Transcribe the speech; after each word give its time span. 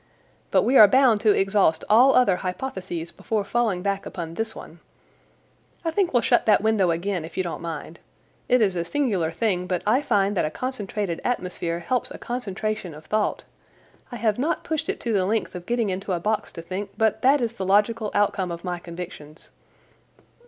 But 0.49 0.63
we 0.63 0.79
are 0.79 0.87
bound 0.87 1.21
to 1.21 1.29
exhaust 1.39 1.83
all 1.87 2.15
other 2.15 2.37
hypotheses 2.37 3.11
before 3.11 3.43
falling 3.43 3.83
back 3.83 4.07
upon 4.07 4.33
this 4.33 4.55
one. 4.55 4.79
I 5.85 5.91
think 5.91 6.11
we'll 6.11 6.23
shut 6.23 6.47
that 6.47 6.63
window 6.63 6.89
again, 6.89 7.23
if 7.23 7.37
you 7.37 7.43
don't 7.43 7.61
mind. 7.61 7.99
It 8.49 8.63
is 8.63 8.75
a 8.75 8.83
singular 8.83 9.29
thing, 9.29 9.67
but 9.67 9.83
I 9.85 10.01
find 10.01 10.35
that 10.35 10.43
a 10.43 10.49
concentrated 10.49 11.21
atmosphere 11.23 11.81
helps 11.81 12.09
a 12.09 12.17
concentration 12.17 12.95
of 12.95 13.05
thought. 13.05 13.43
I 14.11 14.15
have 14.15 14.39
not 14.39 14.63
pushed 14.63 14.89
it 14.89 14.99
to 15.01 15.13
the 15.13 15.23
length 15.27 15.53
of 15.53 15.67
getting 15.67 15.91
into 15.91 16.13
a 16.13 16.19
box 16.19 16.51
to 16.53 16.63
think, 16.63 16.89
but 16.97 17.21
that 17.21 17.39
is 17.39 17.53
the 17.53 17.65
logical 17.67 18.09
outcome 18.15 18.49
of 18.51 18.63
my 18.63 18.79
convictions. 18.79 19.51